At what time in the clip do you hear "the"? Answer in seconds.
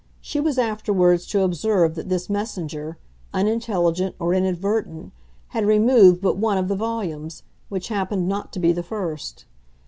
6.69-6.75, 8.71-8.81